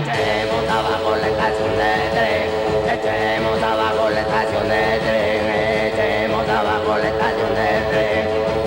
[0.00, 2.48] Echemos abajo la estación de tren.
[2.88, 5.44] Echemos abajo la estación de tren.
[5.92, 8.24] Echemos abajo la estación de tren.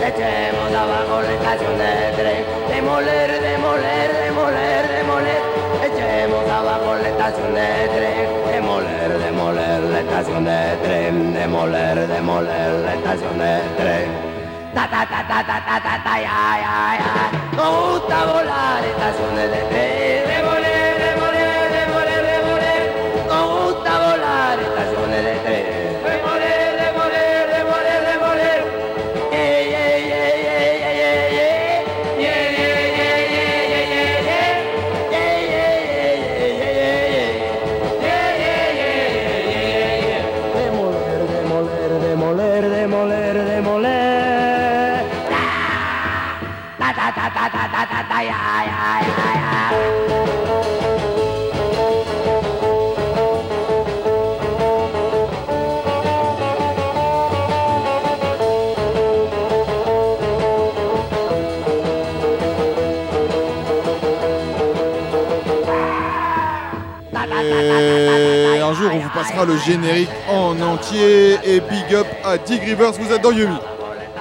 [0.09, 2.45] Echemos abajo la estación de tren.
[2.69, 5.41] Demoler demoler demoler demoler.
[5.89, 8.53] Echemos abajo la estación de tren.
[8.53, 11.33] Demoler demoler la estación de tren.
[11.33, 14.16] Demoler demoler la estación de tren
[14.77, 17.13] ta ta ta ta ta ta ta ta ya ya ya
[17.57, 20.46] nos gusta volar estaciones de tren
[48.19, 48.29] Et
[68.59, 71.35] un jour, on vous passera le générique en entier.
[71.43, 73.57] Et big up à Dick Rivers, vous êtes dans Yumi.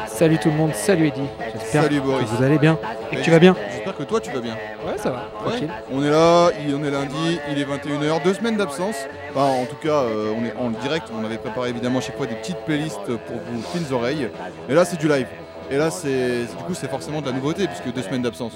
[0.06, 1.28] Salut tout le monde, salut Eddie.
[1.52, 2.28] J'espère Salut que Boris.
[2.30, 2.78] vous allez bien
[3.12, 3.54] et Et que tu vas bien.
[3.86, 4.54] J'espère que toi, tu vas bien.
[4.84, 5.28] Ouais, ça va.
[5.46, 8.96] Ouais, on est là, il- on est lundi, il est 21h, deux semaines d'absence.
[9.30, 12.16] Enfin, en tout cas, euh, on est en direct, on avait préparé évidemment à chaque
[12.16, 14.28] fois des petites playlists pour vos fines oreilles.
[14.68, 15.28] Mais là, c'est du live.
[15.70, 18.54] Et là, c'est du coup, c'est forcément de la nouveauté puisque deux semaines d'absence.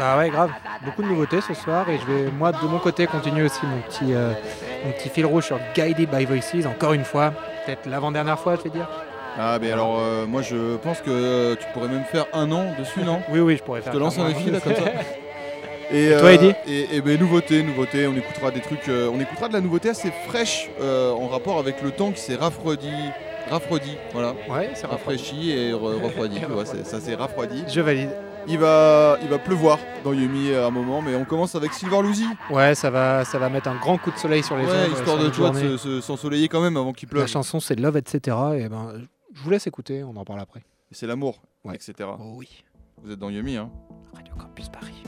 [0.00, 0.50] Bah ouais, grave.
[0.84, 3.78] Beaucoup de nouveautés ce soir et je vais, moi, de mon côté, continuer aussi mon
[3.82, 4.32] petit, euh,
[4.84, 6.66] mon petit fil rouge sur Guided by Voices.
[6.66, 7.32] Encore une fois,
[7.66, 8.88] peut-être l'avant-dernière fois, je vais dire.
[9.38, 12.64] Ah, mais alors, euh, moi, je pense que euh, tu pourrais même faire un an
[12.78, 13.92] dessus, non Oui, oui, je pourrais Je faire.
[13.92, 14.84] te lance un défi là comme ça.
[15.92, 19.46] Et toi, Eddy Et, et ben, nouveauté, nouveauté, on écoutera des trucs, euh, on écoutera
[19.46, 22.90] de la nouveauté assez fraîche euh, en rapport avec le temps qui s'est rafraîchi,
[23.48, 25.34] rafraîchi, voilà, Ouais, c'est rafraîchi.
[25.36, 27.62] rafraîchi et re- refroidi, ouais, c'est- ça s'est rafraîdi.
[27.72, 28.10] Je valide.
[28.48, 32.02] Il va, il va pleuvoir dans Yumi à un moment, mais on commence avec Silver
[32.02, 32.26] Lucy.
[32.50, 34.76] Ouais, ça va, ça va mettre un grand coup de soleil sur les Ouais, ondes,
[34.76, 37.26] euh, histoire de s'ensoleiller quand même avant qu'il La pleuve.
[37.28, 38.36] chanson, c'est Love, etc.
[38.58, 38.92] Et ben,
[39.36, 40.64] je vous laisse écouter, on en parle après.
[40.90, 41.74] C'est l'amour, Ouais.
[41.74, 42.08] etc.
[42.18, 42.64] Oh oui.
[43.02, 43.70] Vous êtes dans Yumi, hein.
[44.14, 45.02] Radio Campus Paris.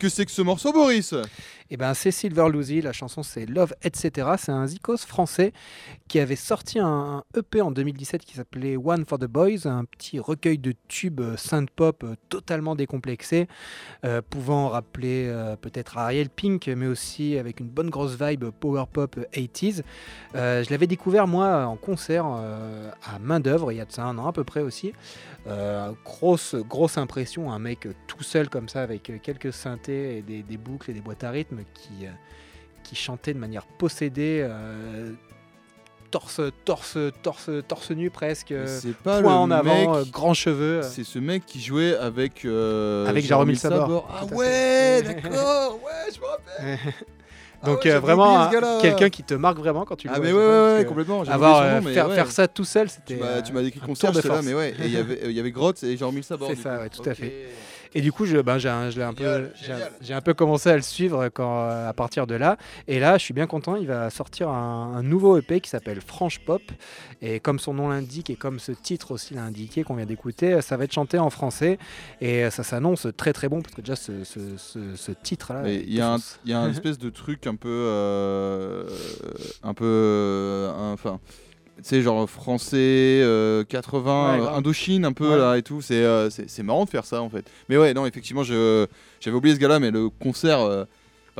[0.00, 1.14] Que c'est que ce morceau, Boris?
[1.68, 2.48] Et ben c'est Silver
[2.82, 4.30] la chanson c'est Love, etc.
[4.38, 5.52] C'est un zikos français
[6.10, 10.18] qui avait sorti un EP en 2017 qui s'appelait One for the Boys, un petit
[10.18, 13.46] recueil de tubes euh, synth-pop euh, totalement décomplexé,
[14.04, 19.18] euh, pouvant rappeler peut-être Ariel Pink, mais aussi avec une bonne grosse vibe power pop
[19.18, 19.84] euh, 80s.
[20.34, 24.02] Euh, je l'avais découvert moi en concert à main d'œuvre il y a de ça
[24.02, 24.92] un an à peu près aussi.
[26.04, 30.90] Grosse, grosse impression, un mec tout seul comme ça avec quelques synthés et des, boucles
[30.90, 32.06] et des boîtes à rythme qui,
[32.82, 34.44] qui chantait de manière possédée,
[36.10, 40.10] torse, torse, torse, torse nu presque, euh, C'est pas poing le en avant, mec- euh,
[40.10, 40.82] grands cheveux.
[40.82, 42.44] C'est ce mec qui jouait avec.
[42.44, 44.08] euh, Avec Jaromil Sabor.
[44.12, 46.78] Ah Tout à ouais, d'accord, ouais, je me rappelle.
[47.62, 50.14] Ah Donc ouais, euh, j'avais vraiment ce quelqu'un qui te marque vraiment quand tu le
[50.14, 50.24] Ah vois.
[50.24, 51.20] mais ouais, ça, ouais, complètement.
[51.24, 52.14] Avoir, euh, nom, mais faire, ouais.
[52.14, 53.16] faire ça tout seul, c'était.
[53.16, 54.70] Tu m'as, tu m'as décrit concert, de là, mais ouais.
[54.80, 56.48] Et il y avait, il y avait Grotte et Jaromil Sabor.
[56.48, 57.48] C'est ça, ouais, tout à fait.
[57.94, 59.92] Et du coup, je, ben, j'ai un, je l'ai un peu, Génial, j'ai, génial.
[60.00, 62.56] j'ai un peu commencé à le suivre quand, euh, à partir de là.
[62.86, 63.74] Et là, je suis bien content.
[63.76, 66.62] Il va sortir un, un nouveau EP qui s'appelle Franche Pop.
[67.20, 70.60] Et comme son nom l'indique et comme ce titre aussi l'a indiqué qu'on vient d'écouter,
[70.62, 71.78] ça va être chanté en français.
[72.20, 75.68] Et ça s'annonce très très bon parce que déjà ce, ce- ce- ce titre-là.
[75.68, 76.38] Il y a un, défonce.
[76.44, 78.88] il y a un espèce de truc un peu, euh,
[79.62, 81.18] un peu, euh, enfin,
[81.82, 82.76] tu sais, genre français,
[83.22, 84.58] euh, 80, Ouais, euh, grave.
[84.58, 85.38] Indochine un peu Ouais.
[85.38, 85.80] là et tout.
[85.82, 87.44] C'est, euh, c'est, marrant de faire ça en fait.
[87.68, 88.86] Mais ouais, non, effectivement, je,
[89.20, 90.60] j'avais oublié ce gars-là, mais le concert.
[90.60, 90.84] euh,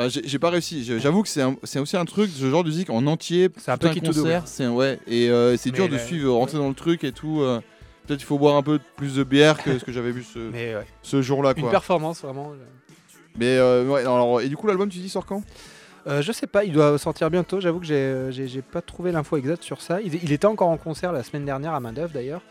[0.08, 0.82] j'ai, pas réussi.
[0.98, 3.48] J'avoue que c'est, aussi un truc, ce genre de musique en entier.
[3.58, 4.00] C'est un double.
[4.00, 4.42] concert.
[4.46, 7.40] C'est ouais, et euh, c'est dur de suivre, rentrer dans le truc et tout.
[7.42, 7.60] euh,
[8.06, 10.38] Peut-être il faut boire un peu plus de bière que ce que j'avais vu ce,
[10.52, 11.52] Mais ouais, ce jour-là.
[11.56, 11.70] une Quoi.
[11.70, 12.52] performance vraiment.
[13.38, 15.42] Mais euh, ouais, alors, et du coup, l'album, tu dis, sort quand?
[16.06, 17.60] Euh, je sais pas, il doit sortir bientôt.
[17.60, 20.00] J'avoue que j'ai, euh, pas trouvé l'info exacte sur ça.
[20.00, 22.42] Il, il était encore en concert la semaine dernière à main d'œuvre d'ailleurs.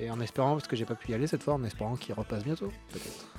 [0.00, 2.14] Et en espérant, parce que j'ai pas pu y aller cette fois, en espérant qu'il
[2.14, 2.70] repasse bientôt.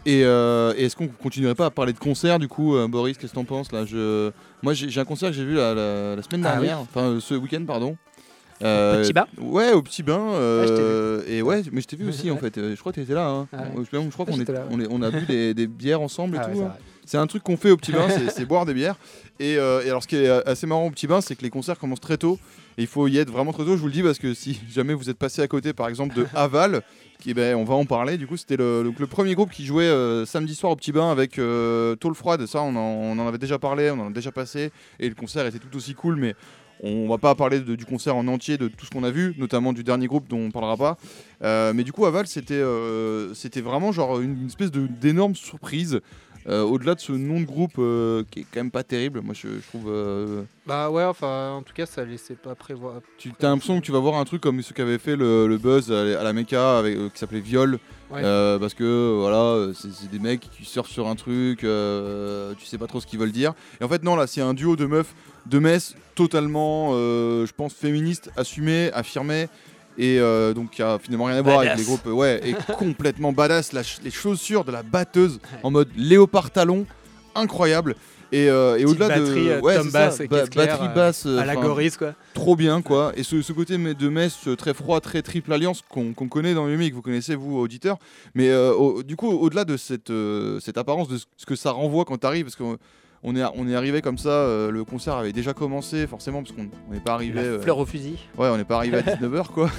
[0.06, 3.18] Et, euh, et est-ce qu'on continuerait pas à parler de concert du coup, euh, Boris
[3.18, 3.86] Qu'est-ce que t'en penses là?
[3.86, 4.32] Je...
[4.62, 7.34] Moi j'ai un concert que j'ai vu la, la- la semaine Ah dernière, enfin ce
[7.36, 7.96] week-end pardon.
[8.62, 10.20] Euh, Petit Bain Ouais, au petit bain.
[10.20, 12.56] euh, Ouais, je t'ai et ouais, mais je t'ai vu aussi en fait.
[12.58, 13.30] Je crois que t'étais là.
[13.30, 13.48] Hein.
[13.54, 13.86] Ah ouais.
[13.90, 16.60] Je, je crois qu'on on, on a bu des, des bières ensemble et Ah tout.
[17.10, 18.96] C'est un truc qu'on fait au petit bain, c'est- boire des bières.
[19.40, 21.50] Et, euh, et alors ce qui est assez marrant au petit bain, c'est que les
[21.50, 22.38] concerts commencent très tôt.
[22.78, 24.62] Et il faut y être vraiment très tôt, je vous le dis, parce que si
[24.72, 26.84] jamais vous êtes passé à côté par exemple de Aval,
[27.20, 30.24] qui, ben, on va en parler, du coup c'était le, premier groupe qui jouait euh,
[30.28, 33.40] samedi soir au petit bain avec euh, Tôle Froide, ça on en, on en avait
[33.40, 36.36] déjà parlé, on en a déjà passé, et le concert était tout aussi cool, mais
[36.82, 39.34] on va pas parler de- du concert en entier, de tout ce qu'on a vu,
[39.40, 40.98] notamment du dernier groupe dont on parlera pas.
[41.44, 42.64] Euh, mais du coup, Aval, c'était
[43.34, 46.00] c'était vraiment genre une, une espèce d'énorme surprise.
[46.48, 49.34] Euh, Au-delà de ce nom de groupe euh, qui est quand même pas terrible, moi
[49.34, 49.86] je, je trouve.
[49.90, 53.02] euh, Bah ouais, enfin, en tout cas, ça laissait pas prévoir.
[53.18, 55.58] tu as l'impression que tu vas voir un truc comme ce qu'avait fait le, le
[55.58, 57.78] Buzz à, la- Mecca avec, qui s'appelait Viol.
[58.12, 58.22] Ouais.
[58.24, 63.00] Parce que voilà, c'est des mecs qui surfent sur un truc, tu sais pas trop
[63.02, 63.54] ce qu'ils veulent dire.
[63.80, 65.14] Et en fait, non, là, c'est un duo de meufs
[65.46, 69.48] de Metz totalement, je pense, féministe, assumé, affirmé.
[70.02, 72.06] Et euh, donc, qui a finalement rien à voir avec les groupes.
[72.08, 73.74] Ouais, et complètement badass.
[73.74, 76.86] La ch- les chaussures de la batteuse en mode léopard talon,
[77.36, 77.96] incroyable.
[78.32, 79.22] Et, euh, et au-delà de.
[79.26, 81.26] batterie, euh, ouais, tom basse ba- batterie basse.
[81.26, 82.14] euh, à la Goris, quoi.
[82.36, 86.14] trop bien quoi et ce, ce côté de Metz très froid très triple alliance qu'on
[86.14, 87.98] qu'on connaît dans le musique vous connaissez vous auditeurs
[88.36, 91.72] mais euh, au- du coup au-delà de cette, euh, cette apparence de ce que ça
[91.72, 92.78] renvoie quand t'arrives parce qu'on
[93.24, 96.56] on est, on est arrivé comme ça, euh, le concert avait déjà commencé forcément parce
[96.56, 97.36] qu'on on n'est pas arrivé.
[97.36, 98.18] La euh, fleur au fusil.
[98.38, 99.70] Ouais, on n'est pas arrivé à 19h quoi.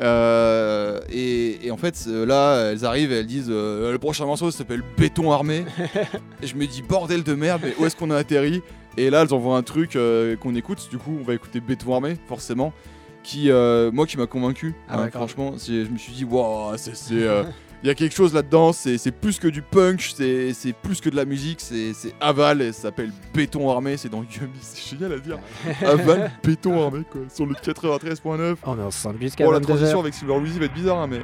[0.00, 4.50] Euh, et, et en fait, là, elles arrivent et elles disent euh, le prochain morceau
[4.50, 5.64] s'appelle Béton armé.
[6.42, 8.62] et je me dis bordel de merde, mais où est-ce qu'on a atterri?
[8.96, 10.88] Et là, elles envoient un truc euh, qu'on écoute.
[10.90, 12.72] Du coup, on va écouter Béton Armé, forcément.
[13.22, 13.50] Qui,
[13.92, 14.74] moi, qui m'a convaincu.
[14.88, 16.94] Ah hein, franchement, je me suis dit, waouh, c'est.
[17.82, 21.00] Il y a quelque chose là-dedans, c'est c'est plus que du punch, c'est c'est plus
[21.00, 24.50] que de la musique, c'est c'est Aval, et ça s'appelle Béton Armé, c'est dans Yumi,
[24.60, 25.38] c'est génial à dire.
[25.86, 28.56] Aval, Béton Armé, quoi, sur le 93.9.
[28.64, 31.06] On est ensemble jusqu'à Bon, la 22 transition avec Silver Louis va être bizarre, hein,
[31.08, 31.20] mais.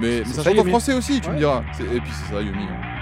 [0.00, 1.62] Mais, ça ça, chante en français aussi, tu me diras.
[1.76, 2.62] C'est- Et puis c'est ça, Yumi.
[2.62, 3.01] hein.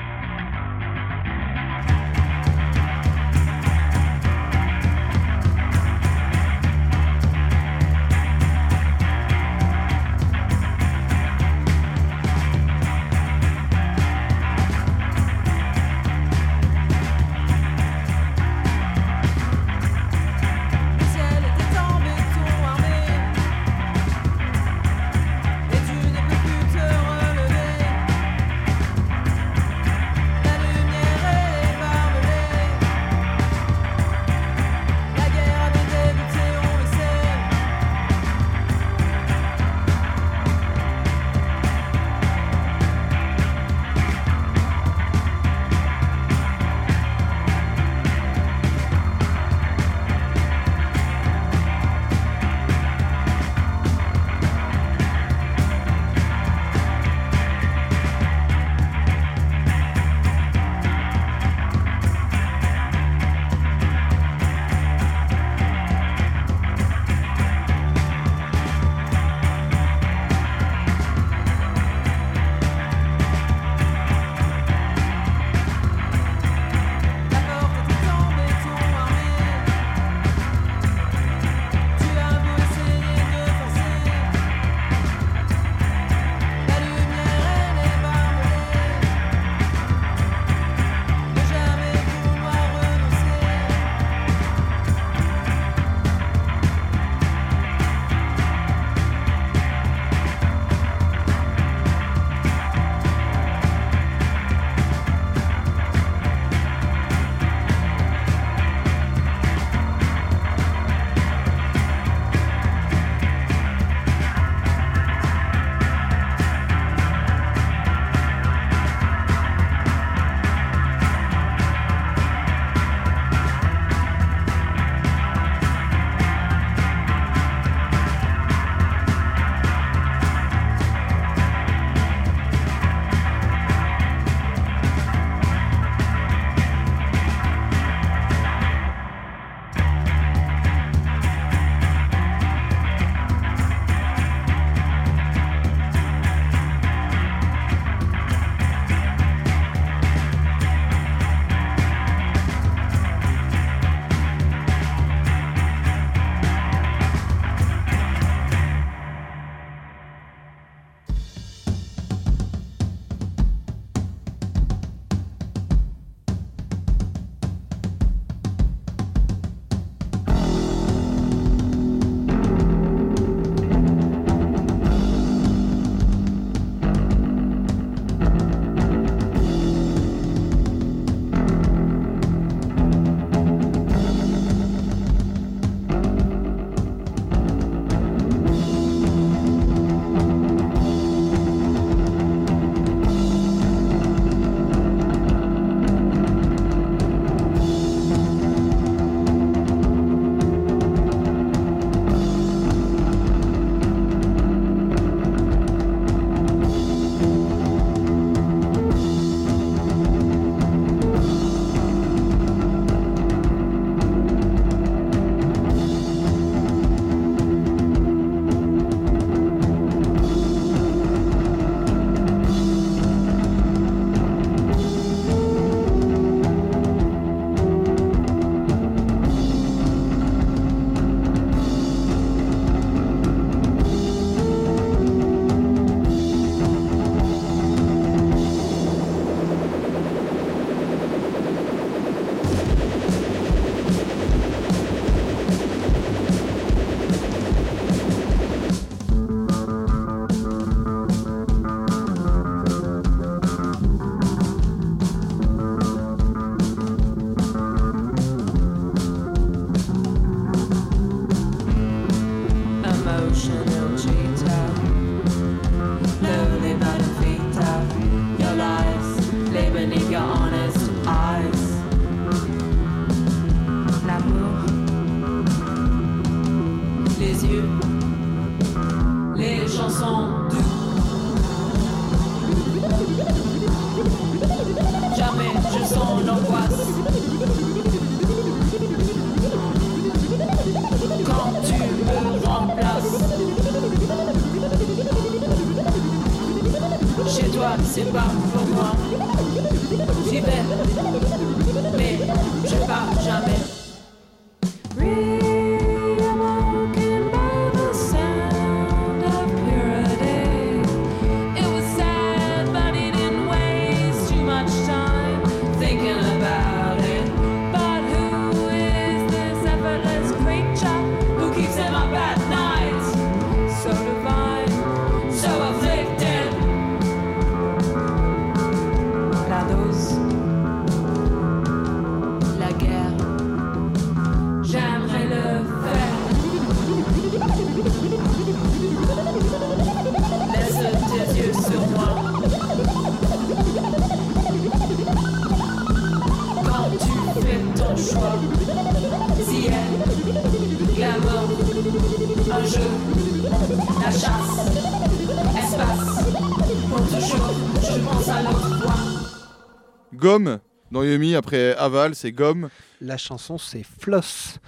[361.37, 362.71] Après Aval, c'est Gomme.
[363.00, 364.59] La chanson, c'est Floss,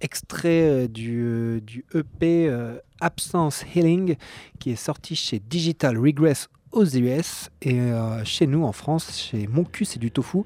[0.00, 4.16] extrait euh, du, euh, du EP euh, Absence Healing,
[4.58, 7.78] qui est sorti chez Digital Regress aux US et
[8.24, 10.40] chez nous en France, chez Mon cul, c'est du tofu,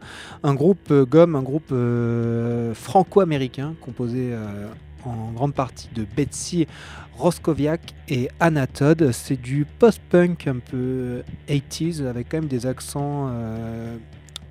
[0.45, 1.75] un groupe euh, gomme, un groupe
[2.77, 4.33] franco-américain composé
[5.05, 6.69] en grande partie de Betsy
[7.17, 9.11] Roskoviak et Anna Todd.
[9.11, 13.33] C'est du post-punk un peu 80s avec quand même des accents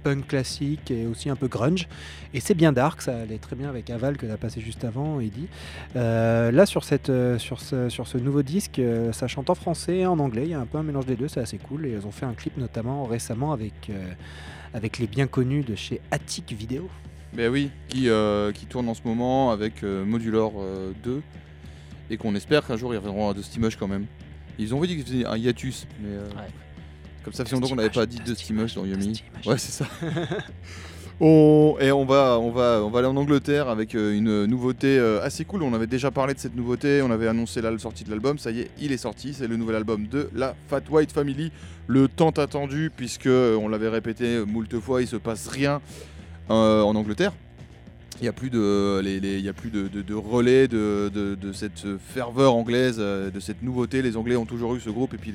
[0.03, 1.87] punk classique et aussi un peu grunge.
[2.33, 4.83] Et c'est bien dark, ça allait très bien avec Aval que tu as passé juste
[4.83, 5.47] avant, Eddie.
[5.95, 9.55] Euh, là, sur, cette, euh, sur, ce, sur ce nouveau disque, euh, ça chante en
[9.55, 10.43] français et en anglais.
[10.45, 11.85] Il y a un peu un mélange des deux, c'est assez cool.
[11.85, 14.11] Et ils ont fait un clip notamment récemment avec, euh,
[14.73, 16.89] avec les bien connus de chez Attic Video.
[17.33, 21.21] Mais oui, qui, euh, qui tourne en ce moment avec euh, Modular euh, 2
[22.09, 24.05] et qu'on espère qu'un jour ils reviendront à Mush quand même.
[24.57, 26.29] Ils ont dit qu'ils faisaient un hiatus, mais euh,
[27.23, 29.23] comme ça fait longtemps qu'on n'avait pas dit Dusty Mush dans Yumi.
[29.45, 29.85] Ouais, c'est ça.
[31.21, 34.97] On- et on va, on, va, on va aller en Angleterre avec euh, une nouveauté
[34.97, 35.63] euh, assez cool.
[35.63, 38.37] On avait déjà parlé de cette nouveauté, on avait annoncé la sortie de l'album.
[38.37, 39.33] Ça y est, il est sorti.
[39.33, 41.51] C'est le nouvel album de la Fat White Family.
[41.87, 45.81] Le tant attendu, puisque euh, on l'avait répété moult fois, il se passe rien
[46.51, 47.33] euh, en Angleterre.
[48.21, 50.69] Il n'y a plus de, les- les- il y a plus de, de- de relais
[50.69, 54.01] de, de- de cette ferveur anglaise, de cette nouveauté.
[54.01, 55.33] Les Anglais ont toujours eu ce groupe et puis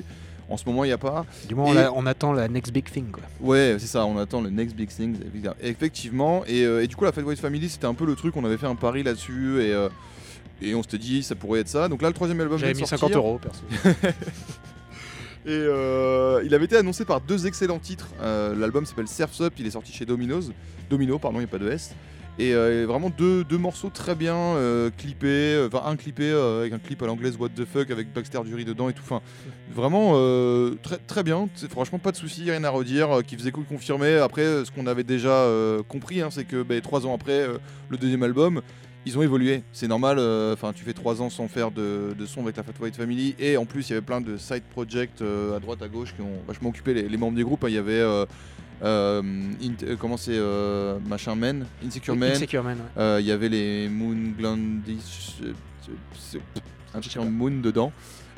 [0.49, 1.25] en ce moment il n'y a pas.
[1.49, 3.11] Du moins, on, Et- a- on attend la next big thing.
[3.11, 3.23] Quoi.
[3.41, 5.17] Ouais, c'est ça, on attend le next big thing,
[5.63, 6.45] effectivement.
[6.47, 8.45] Et, euh, et du coup, la Fat White Family, c'était un peu le truc, on
[8.45, 9.89] avait fait un pari là-dessus et, euh,
[10.63, 11.89] et on s'était dit ça pourrait être ça.
[11.89, 12.99] Donc là, le troisième album J'avais mis sortir.
[12.99, 13.63] 50 euros, perso.
[15.47, 18.09] Et euh, il avait été annoncé par deux excellents titres.
[18.23, 20.51] Euh, L'album s'appelle Surf's Up, il est sorti chez Domino's.
[20.89, 21.95] Domino, pardon, il n'y a pas de S.
[22.38, 26.73] Et euh, vraiment deux, deux morceaux très bien euh, clippés, euh, enfin un clippé avec
[26.73, 29.03] un clip à l'anglaise What the fuck avec Baxter Dury dedans et tout.
[29.05, 29.23] Enfin,
[29.73, 30.14] vraiment
[30.83, 31.49] très, très bien.
[31.70, 33.23] Franchement pas de souci, rien à redire.
[33.25, 34.16] qui faisait cool confirmer.
[34.16, 35.47] Après, ce qu'on avait déjà
[35.88, 37.47] compris, hein, c'est que ben, trois ans après
[37.88, 38.62] le deuxième album,
[39.07, 39.62] ils ont évolué.
[39.73, 40.18] C'est normal.
[40.53, 43.37] Enfin, tu fais trois ans sans faire de, de son avec la Fat White Family.
[43.38, 46.23] Et en plus, il y avait plein de side projects à droite, à gauche qui
[46.23, 47.62] ont vachement occupé les, membres du groupe.
[47.62, 47.68] hein.
[47.68, 48.03] Il y avait.
[48.83, 49.23] Euh,
[49.85, 53.21] euh, comment c'est euh, machin Men, Insecure Men, Insecure Man, ouais.
[53.23, 55.37] il y avait les Moon Glandis,
[56.95, 57.93] un en Moon dedans.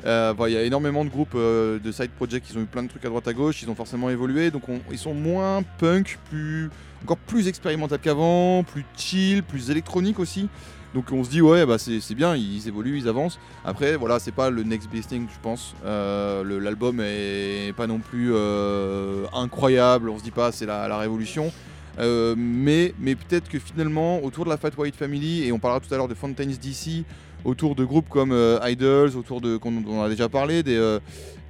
[0.05, 2.65] Euh, voilà, il y a énormément de groupes euh, de side projects qui ont eu
[2.65, 5.13] plein de trucs à droite à gauche, ils ont forcément évolué, donc on- ils sont
[5.15, 6.69] moins punk, plus
[7.03, 10.49] encore plus expérimental qu'avant, plus chill, plus électronique aussi.
[10.93, 13.39] Donc on se dit ouais bah c'est bien, ils évoluent, ils avancent.
[13.65, 15.75] Après voilà c'est pas le next best thing je pense.
[15.85, 21.51] Euh, L'album est pas non plus euh, incroyable, on se dit pas c'est la, révolution.
[21.99, 25.79] Euh, mais mais peut-être que finalement autour de la Fat White Family et on parlera
[25.79, 27.03] tout à l'heure de Fountains DC,
[27.47, 30.99] autour de groupes comme euh, Idols, autour de qu'on on a déjà parlé, des, euh,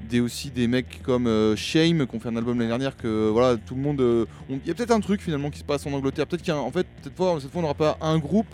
[0.09, 3.29] des aussi des mecs comme euh, Shame qui ont fait un album l'année dernière que
[3.29, 5.85] voilà tout le monde, on- il y a peut-être un truc finalement qui se passe
[5.87, 7.73] en Angleterre, peut-être qu'il y a un- en fait cette fois cette fois on n'aura
[7.73, 8.45] pas un groupe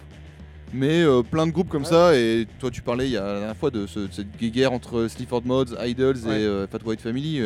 [0.74, 3.40] mais euh, plein de groupes comme ça et toi tu parlais il y a la
[3.40, 6.40] dernière fois de, ce- de cette guerre entre Sleaford Mods, Idols Ouais.
[6.42, 7.42] et euh, Fat White Family.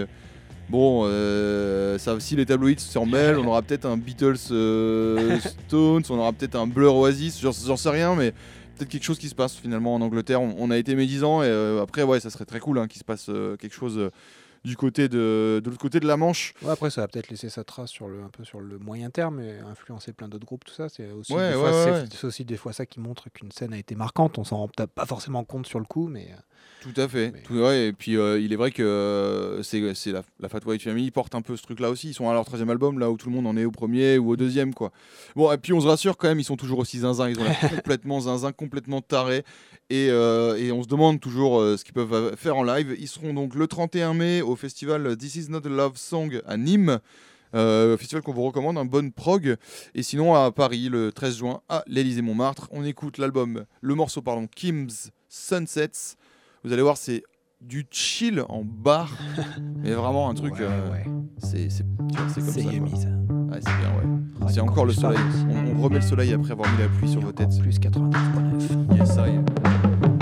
[0.70, 3.38] Bon, euh, ça aussi les tabloïds s'en mêlent.
[3.38, 4.36] On aura peut-être un Beatles
[5.40, 8.34] Stones, on aura peut-être un Blur Oasis, j'en sais rien, mais
[8.78, 10.42] peut-être quelque chose qui se passe finalement en Angleterre.
[10.42, 13.00] On, on a été médisants et euh, après, ouais, ça serait très cool hein, qu'il
[13.00, 14.12] se passe euh, quelque chose euh,
[14.64, 16.54] du côté de, de l'autre côté de la Manche.
[16.62, 19.10] Ouais, après, ça va peut-être laisser sa trace sur le, un peu sur le moyen
[19.10, 20.90] terme et influencer plein d'autres groupes, tout ça.
[20.90, 23.96] C'est aussi, Ouais, des ouais, fois, aussi des ça qui montre qu'une scène a été
[23.96, 24.38] marquante.
[24.38, 26.30] On s'en rend peut-être pas forcément compte sur le coup, mais
[26.82, 27.32] Tout à fait.
[27.34, 30.48] Mais- Tout- ouais, et puis euh, il est vrai que euh, c'est c'est la, la
[30.50, 32.10] Fat White Family porte un peu ce truc-là aussi.
[32.10, 34.18] Ils sont à leur troisième album, là où tout le monde en est au premier
[34.18, 34.92] ou au deuxième, quoi.
[35.36, 37.30] Bon, et puis on se rassure quand même, ils sont toujours aussi zinzin.
[37.30, 39.44] Ils ont l'air complètement zinzin, complètement tarés.
[39.90, 42.96] Et, euh, et on se demande toujours euh, ce qu'ils peuvent faire en live.
[43.00, 46.58] Ils seront donc le 31 mai au festival This Is Not a Love Song à
[46.58, 47.00] Nîmes.
[47.56, 49.56] Euh, festival qu'on vous recommande, un bon prog.
[49.96, 52.68] Et sinon à Paris le 13 juin à l'Élysée Montmartre.
[52.72, 56.18] On écoute l'album, le morceau pardon, Kim's Sunsets.
[56.68, 57.24] Vous allez voir, c'est
[57.62, 59.10] du chill en bar,
[59.78, 60.56] mais vraiment un truc.
[60.56, 61.06] ouais, euh, ouais.
[61.38, 61.70] C'est
[62.14, 62.42] comme ça.
[62.42, 62.50] ça.
[62.60, 64.20] Ouais, c'est bien, ouais.
[64.42, 65.18] Radio C'est encore le soleil.
[65.50, 67.58] On, on remet le soleil après avoir mis la pluie sur vos têtes.
[67.62, 68.98] Plus 89.9.
[68.98, 69.40] Yes, I.
[69.46, 70.17] Same rated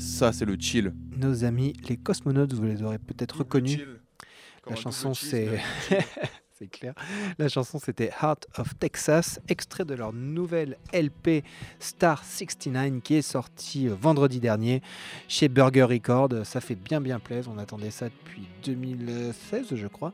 [0.00, 0.92] Ça, c'est le chill.
[1.16, 3.80] Nos amis les cosmonautes, vous les aurez peut-être reconnus.
[4.68, 5.60] La chanson, c'est.
[6.58, 6.94] c'est clair.
[7.38, 11.44] La chanson, c'était Heart of Texas, extrait de leur nouvelle LP
[11.78, 14.82] Star 69 qui est sortie euh, vendredi dernier
[15.28, 16.30] chez Burger Record.
[16.44, 17.52] Ça fait bien, bien plaisir.
[17.54, 20.12] On attendait ça depuis 2016, je crois.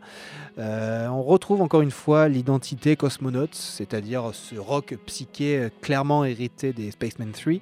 [0.59, 6.73] Euh, on retrouve encore une fois l'identité Cosmonauts, c'est-à-dire ce rock psyché euh, clairement hérité
[6.73, 7.55] des Spacemen 3.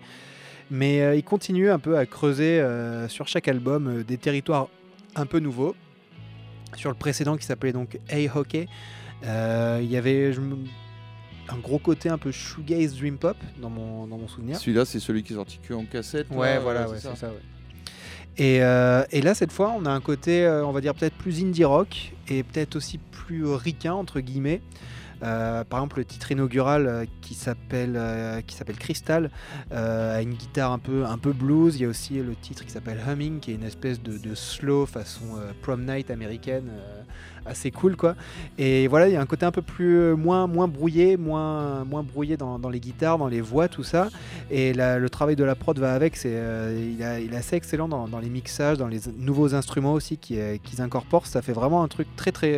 [0.71, 4.69] Mais euh, ils continuent un peu à creuser euh, sur chaque album euh, des territoires
[5.17, 5.75] un peu nouveaux.
[6.77, 8.69] Sur le précédent qui s'appelait donc Hey Hockey,
[9.25, 10.41] il y avait je
[11.49, 14.57] un gros côté un peu shoegaze dream pop dans mon, dans mon souvenir.
[14.57, 16.29] Celui-là, c'est celui qui est sorti que en cassette.
[16.31, 17.17] Ouais, là, voilà, ouais, c'est ça.
[17.17, 17.29] ça.
[17.31, 17.41] ouais.
[18.39, 21.65] Et, et là, cette fois, on a un côté, on va dire, peut-être plus indie
[21.65, 24.61] rock et peut-être aussi plus ricain, entre guillemets.
[25.23, 29.31] Euh, par exemple, le titre inaugural euh, qui s'appelle euh, qui s'appelle Crystal
[29.71, 31.77] a une guitare un peu un peu blues.
[31.77, 34.87] Il y a aussi le titre qui s'appelle Humming, qui est une espèce de, slow
[34.87, 35.25] façon
[35.63, 36.71] prom night américaine,
[37.45, 38.15] assez cool quoi.
[38.59, 42.03] Et voilà, il y a un côté un peu plus moins moins brouillé, moins moins
[42.03, 44.09] brouillé dans, les guitares, dans les voix, tout ça.
[44.51, 46.17] Et le travail de la prod va avec.
[46.17, 50.81] C'est il, est assez excellent dans, les mixages, dans les nouveaux instruments aussi qui, qu'ils
[50.81, 51.27] incorporent.
[51.27, 52.57] Ça fait vraiment un truc très très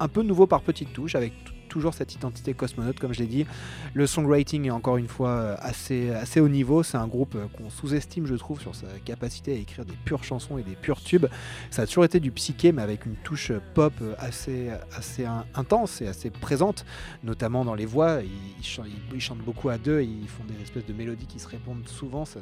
[0.00, 1.32] un peu nouveau par petites touches avec
[1.68, 3.46] toujours cette identité cosmonaute comme je l'ai dit.
[3.94, 6.84] Le songwriting est encore une fois euh, assez, assez haut niveau.
[6.84, 10.22] C'est un groupe euh, qu'on sous-estime je trouve sur sa capacité à écrire des pures
[10.22, 11.26] chansons et des purs tubes.
[11.72, 15.46] Ça a toujours été du psyché mais avec une touche euh, pop assez, assez in-
[15.56, 16.84] intense et assez présente
[17.24, 18.20] notamment dans les voix.
[18.22, 18.28] Ils,
[18.60, 21.40] ils chan- ils- ils chantent beaucoup à deux ils font des espèces de mélodies qui
[21.40, 22.24] se répondent souvent.
[22.24, 22.38] Ça,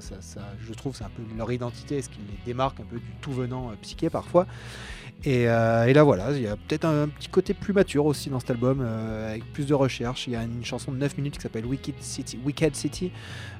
[0.60, 3.32] je trouve c'est un peu leur identité ce qui les démarque un peu du tout
[3.32, 4.46] venant psyché parfois
[5.24, 8.28] et, euh, et là voilà, il y a peut-être un, petit côté plus mature aussi
[8.28, 10.26] dans cet album, euh, avec plus de recherche.
[10.26, 13.12] Il y a une chanson de 9 minutes qui s'appelle Wicked City, Wicked City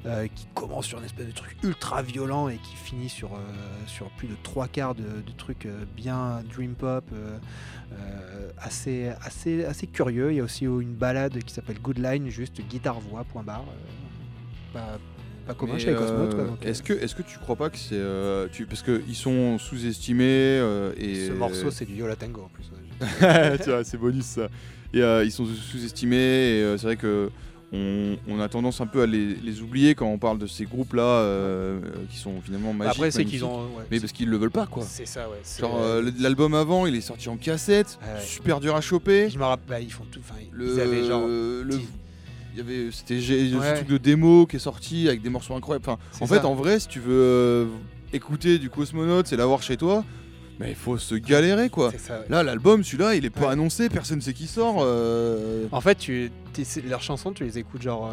[0.06, 3.38] euh, qui commence sur une espèce de truc ultra violent et qui finit sur,
[3.86, 5.04] sur plus de trois quarts de,
[5.38, 7.04] trucs bien dream pop,
[8.58, 10.32] assez, assez, assez curieux.
[10.32, 13.66] Il y a aussi une balade qui s'appelle Good Line, juste guitare-voix, point barre.
[15.46, 16.34] Pas, commun chez les Cosmonautes.
[16.34, 17.90] quoi, euh, donc, euh, Est-ce que, est que tu crois pas que c'est.
[17.94, 18.66] euh, tu...
[18.66, 21.26] Parce qu'ils sont sous-estimés euh, et.
[21.28, 22.64] Ce morceau, c'est du Yola Tango en plus.
[22.70, 23.58] ouais.
[23.64, 24.48] tu vois, c'est bonus ça.
[24.94, 27.30] Et euh, ils sont sous-estimés et euh, c'est vrai que
[27.74, 30.66] on, on a tendance un peu à les, les oublier quand on parle de ces
[30.66, 32.96] groupes-là euh, euh, qui sont finalement magiques.
[32.96, 33.72] Après, c'est qu'ils magnifiques.
[33.72, 33.78] ont.
[33.78, 34.84] ouais, Mais c'est- parce qu'ils le veulent pas quoi.
[34.86, 35.38] C'est ça, ouais.
[35.42, 38.20] c'est- Genre euh, l'album avant, il est sorti en cassette, Ouais, ouais.
[38.20, 39.30] super dur à choper.
[39.30, 40.20] Je me rappelle, bah, ils font tout.
[40.20, 41.26] Enfin, ils avaient genre.
[41.26, 41.88] le- dix-
[42.52, 45.84] il y avait, c'était ce truc de démo qui est sorti avec des morceaux incroyables.
[45.88, 46.34] Enfin, en ça.
[46.40, 47.66] fait, en vrai, si tu veux euh,
[48.12, 50.04] écouter du Cosmonautes et l'avoir chez toi,
[50.60, 51.90] mais il faut se galérer quoi.
[51.92, 52.26] C'est ça, ouais.
[52.28, 53.52] Là, l'album, celui-là, il est pas Ouais.
[53.52, 54.76] annoncé, personne sait qui sort.
[54.80, 56.30] euh, En fait, tu,
[56.86, 58.12] leurs chansons, tu les écoutes genre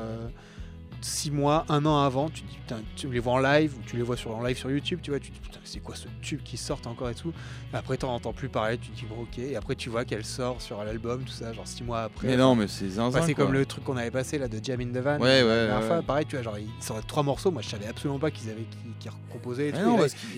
[1.01, 2.29] 6 mois, un an avant.
[2.29, 4.57] Tu, dis, putain, tu les vois en live ou tu les vois sur, en live
[4.57, 4.99] sur YouTube.
[5.01, 7.31] Tu vois, tu te dis putain, c'est quoi ce tube qui sort encore et tout.
[7.73, 8.77] Et après, t'en entends plus parler.
[8.77, 9.39] Tu te dis bon, ok.
[9.39, 12.27] Et après, tu vois qu'elle sort sur l'album, tout ça, genre 6 mois après.
[12.27, 13.19] Mais non, mais c'est zinzin.
[13.19, 15.17] Bah, c'est comme le truc qu'on avait passé là de Jam in the Van.
[15.19, 15.87] Ouais, la ouais, dernière ouais.
[15.87, 16.01] fois.
[16.01, 17.51] Pareil, tu vois, genre ils sortent trois morceaux.
[17.51, 18.65] Moi, je savais absolument pas qu'ils avaient
[18.99, 19.71] qui, recomposaient.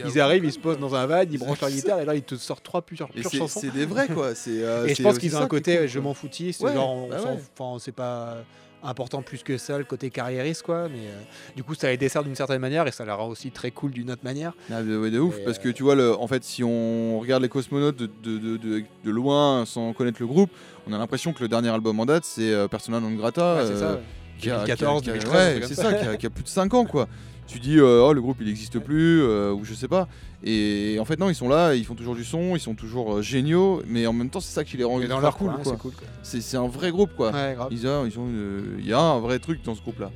[0.06, 2.14] ils arrivent, ils se posent dans un van, ils branchent leur C'est guitare et là
[2.16, 3.60] ils te sortent trois pures, pures c'est- chansons.
[3.60, 4.36] c'est des vrais quoi.
[4.36, 6.74] C'est, euh, Et je c'est pense qu'ils ont un côté euh, je m'en foutiste, Ouais,
[6.74, 7.18] genre on bah
[7.58, 8.38] s'en- c'est pas
[8.84, 11.22] important plus que ça le côté carriériste quoi, mais euh,
[11.56, 13.92] du coup ça les dessert d'une certaine manière et ça la rend aussi très cool
[13.92, 14.54] d'une autre manière.
[14.72, 16.64] Ah, de, ouais, de ouf, Et, parce que euh, tu vois, le, en fait, si
[16.64, 20.50] on regarde les cosmonautes de, de, de, loin sans connaître le groupe,
[20.88, 23.58] on a l'impression que le dernier album en date, c'est euh, Persona non grata.
[23.58, 23.86] Ouais, c'est ça.
[23.92, 24.02] euh, ouais.
[24.40, 25.94] qui a- 2014, qui a- qui a- 2013, un ouais, truc c'est ça.
[25.94, 27.08] qui a, qui a plus de 5 ans quoi.
[27.48, 30.08] Tu dis, euh, oh, le groupe il existe plus, euh, ou je sais pas.
[30.44, 33.18] Et en fait, non, ils sont là, ils font toujours du son, ils sont toujours
[33.18, 35.52] euh, géniaux, mais en même temps, c'est ça qui les rend dans leur cool.
[35.52, 35.62] quoi.
[35.64, 35.92] c'est cool.
[35.92, 36.08] quoi.
[36.24, 37.32] C'est c'est un vrai groupe quoi.
[37.32, 37.56] Ouais.
[37.70, 40.12] Ils ont, ils ont une- il y a un vrai truc dans ce groupe-là.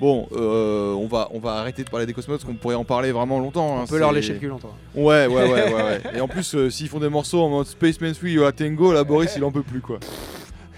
[0.00, 2.84] Bon, euh, on, va, on va arrêter de parler des cosmonautes parce qu'on pourrait en
[2.84, 3.76] parler vraiment longtemps.
[3.76, 4.74] On hein, peut leur lécher le cul longtemps.
[4.94, 6.02] Ouais, ouais, ouais, ouais, ouais.
[6.14, 9.32] Et en plus, s'ils font des morceaux en mode Spaceman 3 ou Tango, là, Boris,
[9.36, 10.00] il en peut plus, quoi.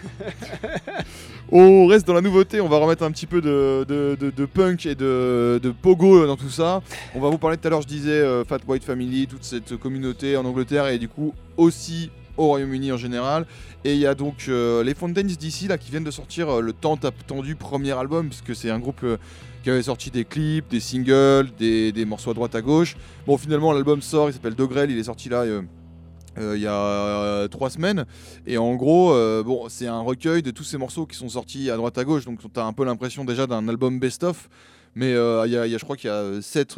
[1.53, 5.75] on reste dans la nouveauté, on va remettre un petit peu de, punk et de,
[5.83, 6.83] pogo dans tout ça.
[7.15, 9.77] On va vous parler tout à l'heure, je disais, euh, Fat White Family, toute cette
[9.77, 13.47] communauté en Angleterre et du coup aussi au Royaume-Uni en général.
[13.85, 16.61] Et il y a donc euh, les Fountains d'ici, là, qui viennent de sortir euh,
[16.61, 19.03] le tant attendu premier album, puisque c'est un groupe...
[19.05, 19.17] euh,
[19.67, 22.97] qui avait sorti des clips, des singles, des, morceaux à droite à gauche.
[23.27, 25.63] Bon, finalement, l'album sort, il s'appelle Dogrel, il est sorti là euh, euh,
[26.39, 28.05] il y a euh, trois semaines.
[28.47, 31.71] Et en gros, euh, bon, c'est un recueil de tous ces morceaux qui sont sortis
[31.71, 32.25] à droite à gauche.
[32.25, 34.49] Donc, tu as un peu l'impression déjà d'un album best-of.
[34.97, 36.69] Mais euh, y a, je crois qu'il y a 7,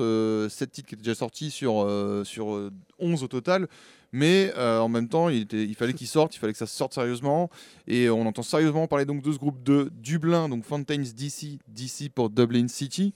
[0.72, 3.68] titres qui étaient déjà sortis sur, euh, sur euh, 11 au total.
[4.10, 7.48] Mais euh, en même temps, il, fallait qu'il sorte, il fallait que ça sorte sérieusement.
[7.86, 12.10] Et on entend sérieusement parler donc de ce groupe de Dublin, donc Fountains DC, DC
[12.12, 13.14] pour Dublin City.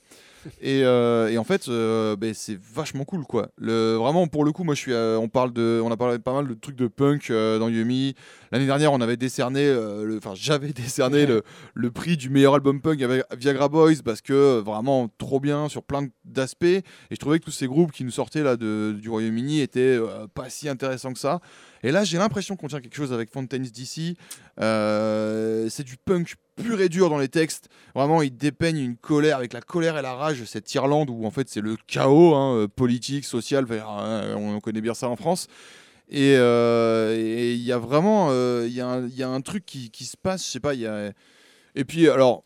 [0.61, 3.49] Et, euh, et en fait, euh, ben, c'est vachement cool, quoi.
[3.57, 6.19] Le, vraiment, pour le coup, moi, je suis, euh, on parle de, on a parlé
[6.19, 8.15] pas mal de trucs de punk dans Yumi.
[8.51, 12.81] L'année dernière, on avait décerné, le- enfin, j'avais décerné le, le prix du meilleur album
[12.81, 16.63] punk avec Viagra Boys parce que vraiment trop bien sur plein d'aspects.
[16.65, 19.99] Et je trouvais que tous ces groupes qui nous sortaient là de, du Royaume-Uni étaient
[20.33, 21.39] pas si intéressants que ça.
[21.83, 24.15] Et là, j'ai l'impression qu'on tient quelque chose avec Fountains DC.
[24.59, 27.67] Euh, c'est du punk pur et dur dans les textes.
[27.93, 31.31] Vraiment, ils dépeignent une colère avec la colère et la rage cette Irlande où en
[31.31, 33.65] fait c'est le chaos hein, euh, politique, social.
[33.69, 35.47] euh, on connaît bien ça en France.
[36.09, 38.31] Et il y a vraiment,
[38.63, 40.73] il y, a un- truc qui, se passe, je sais pas.
[40.75, 42.43] Et puis alors,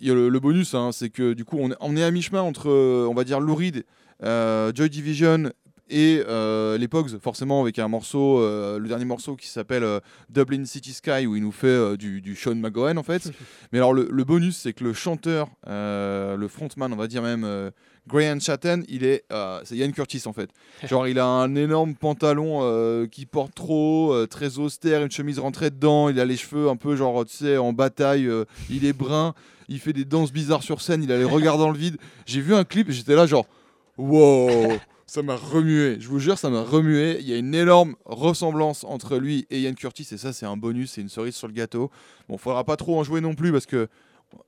[0.00, 3.40] le, bonus, hein, c'est que du coup on est, à mi-chemin entre, on va dire,
[3.40, 3.84] Lou Reed,
[4.22, 5.50] euh, Joy Division
[5.90, 10.00] et euh, les Pogs, forcément avec un morceau, euh, le dernier morceau qui s'appelle euh,
[10.30, 13.30] Dublin City Sky, où il nous fait euh, du, du Sean McGowan en fait.
[13.72, 17.72] Mais alors le, le bonus, c'est que le chanteur, le frontman, on va dire même
[18.06, 20.50] Graham Chatten, il est, euh, c'est Ian Curtis en fait.
[20.88, 25.38] Genre il a un énorme pantalon euh, qui porte trop, euh, très austère, une chemise
[25.38, 28.28] rentrée dedans, il a les cheveux un peu genre tu sais en bataille,
[28.68, 29.34] il est brun,
[29.68, 31.98] il fait des danses bizarres sur scène, il a les regards dans le vide.
[32.26, 33.46] J'ai vu un clip et j'étais là genre
[33.96, 34.72] wow.
[35.10, 37.16] Ça m'a remué, je vous jure, ça m'a remué.
[37.18, 40.56] Il y a une énorme ressemblance entre lui et Ian Curtis, et ça, c'est un
[40.56, 41.90] bonus, c'est une cerise sur le gâteau.
[42.28, 43.88] Bon, faudra pas trop en jouer non plus parce que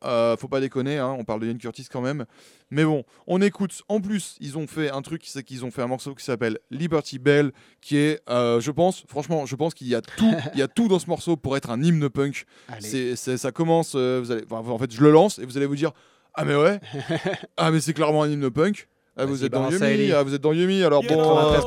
[0.05, 2.27] euh, faut pas déconner, hein, on parle de Ian Curtis quand même.
[2.71, 3.83] Mais bon, on écoute.
[3.89, 6.61] En plus, ils ont fait un truc, c'est qu'ils ont fait un morceau qui s'appelle
[6.71, 7.51] Liberty Bell,
[7.81, 10.69] qui est, euh, je pense, franchement, je pense qu'il y a tout, il y a
[10.69, 12.45] tout dans ce morceau pour être un hymne punk.
[12.79, 15.67] C'est- ça commence, euh, vous allez, enfin, en fait, je le lance et vous allez
[15.67, 15.91] vous dire,
[16.35, 16.79] ah mais ouais,
[17.57, 18.87] ah mais c'est clairement un hymne punk.
[19.17, 21.21] Ah, vous Vas-y, êtes dans Yumi, ah, vous êtes dans Yumi, alors bon.
[21.21, 21.61] euh,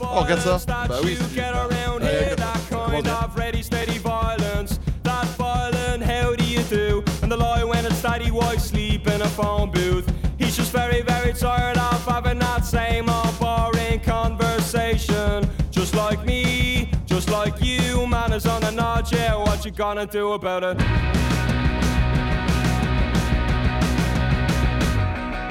[0.00, 0.58] Oh, regarde ça.
[0.66, 4.78] Bah oui, c'est du- Ouais, kind of ready, steady violence.
[5.02, 7.02] That violent, how do you do?
[7.22, 10.06] And the lie when it's steady white sleep in a phone booth.
[10.38, 15.46] He's just very, very tired of having that same old boring conversation.
[15.70, 20.06] Just like me, just like you, man is on a nod, yeah, what you gonna
[20.06, 20.76] do about it?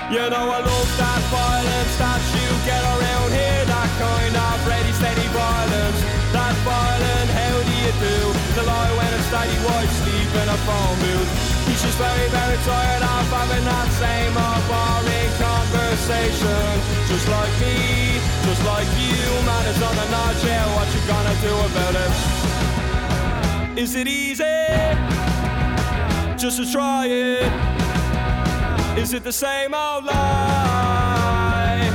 [0.06, 4.94] You know I love that violence that you get around here That kind of ready,
[4.94, 5.98] steady violence
[6.30, 8.18] That violent, how do you do?
[8.54, 11.26] The lie when it's steady white sleep in a phone booth
[11.66, 16.70] He's just very, very tired of having that same old boring conversation
[17.10, 21.34] Just like me, just like you Man is on the notch, yeah, what you gonna
[21.42, 22.14] do about it?
[23.74, 24.54] Is it easy?
[26.38, 27.85] Just to try it
[28.98, 31.90] is it the same old lie?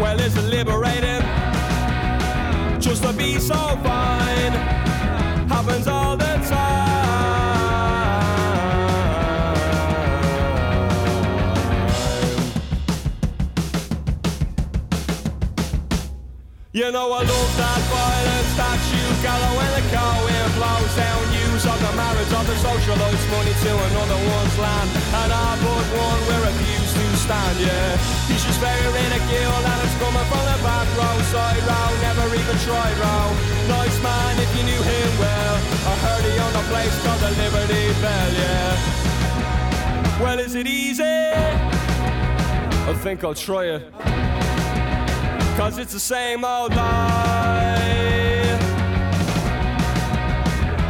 [0.00, 1.22] Well, is it liberating?
[2.80, 4.52] Just to be so fine
[5.48, 6.82] happens all the time.
[16.72, 21.31] You know I love that violence that you gather when the car wind blows down
[21.62, 24.90] Use of the marriage of the socialites money to another one's land.
[25.14, 27.94] And I but one we're refused to stand, yeah.
[28.26, 31.22] He's just very ridiculed and it's coming from the back row.
[31.30, 33.30] Side row, never even tried row
[33.70, 35.54] Nice man if you knew him well.
[35.86, 40.18] I heard he owned a place called the Liberty Bell, yeah.
[40.20, 41.04] Well is it easy?
[42.90, 43.92] I think I'll try it.
[45.56, 48.11] Cause it's the same old lie.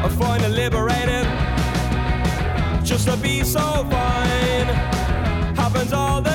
[0.04, 1.28] I find it liberating
[2.84, 4.68] just to be so fine.
[5.54, 6.31] Happens all the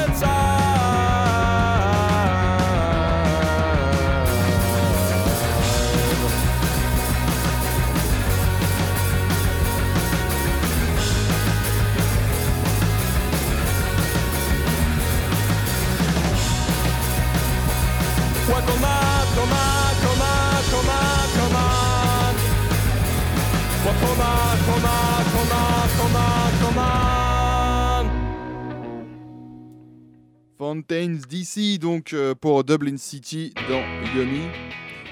[30.87, 33.81] Fountains DC, donc euh, pour Dublin City dans
[34.15, 34.41] Yumi.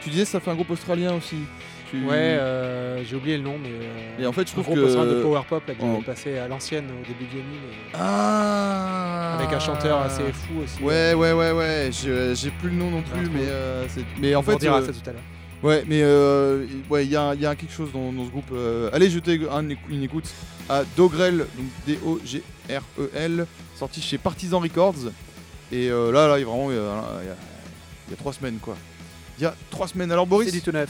[0.01, 1.35] Tu disais ça fait un groupe australien aussi.
[1.91, 3.69] Tu- Ouais, euh, j'ai oublié le nom, mais.
[3.71, 5.21] euh, Et en fait, je un trouve groupe australien de que.
[5.23, 5.99] power pop là, qui Oh.
[6.01, 10.59] est passé à l'ancienne au début de Yumi, mais Ah avec un chanteur assez fou
[10.63, 10.81] aussi.
[10.81, 11.89] Ouais, ouais, ouais, ouais.
[11.91, 13.85] Je- J'ai plus le nom non plus, mais euh,
[14.19, 14.55] mais en On fait.
[14.57, 15.21] dira euh, ça tout à l'heure.
[15.63, 18.29] Ouais, mais euh, ouais, il y, a il y a quelque chose dans, dans ce
[18.31, 18.51] groupe.
[18.53, 20.29] euh, allez jeter un une écoute
[20.69, 23.45] à Dogrel, donc D-O-G-R-E-L,
[23.75, 25.11] sorti chez Partisan Records.
[25.75, 26.81] Et euh, là, là, il y a vraiment, il y a,
[27.21, 27.35] il y a-
[28.07, 28.75] il y a trois semaines, quoi.
[29.37, 30.11] il y a trois semaines.
[30.11, 30.89] Alors Boris, C'est du tout neuf.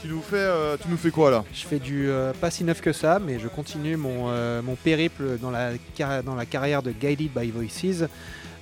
[0.00, 1.44] tu nous fais, euh, tu nous fais quoi là?
[1.52, 4.76] Je fais du euh, pas si neuf que ça, mais je continue mon, euh, mon
[4.76, 8.04] périple dans la, car- dans la carrière de Guided by Voices,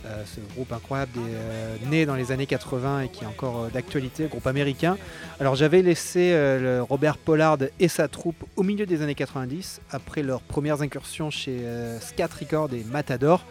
[0.06, 3.64] euh, ce groupe incroyable des, euh, né dans les années 80 et qui est encore
[3.64, 4.96] euh, d'actualité, groupe américain.
[5.40, 9.80] Alors j'avais laissé euh, le Robert Pollard et sa troupe au milieu des années 90,
[9.90, 13.44] après leurs premières incursions chez euh, Scat Records et Matador,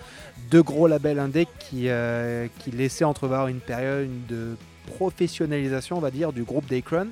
[0.50, 6.12] deux gros labels indés qui, euh, qui laissaient entrevoir une période de professionnalisation, on va
[6.12, 7.08] dire, du groupe Dacron.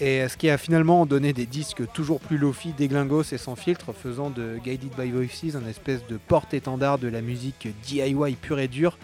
[0.00, 3.92] Et ce qui a finalement donné des disques toujours plus lofi, déglingos et sans filtre,
[3.92, 8.68] faisant de Guided by Voices un espèce de porte-étendard de la musique DIY pure et
[8.68, 8.96] dure,